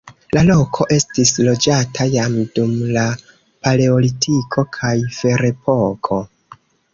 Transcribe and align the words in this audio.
La 0.35 0.41
loko 0.45 0.85
estis 0.93 1.33
loĝata 1.47 2.07
jam 2.13 2.37
dum 2.55 2.73
la 2.95 3.03
paleolitiko 3.67 4.65
kaj 4.79 4.95
ferepoko. 5.19 6.21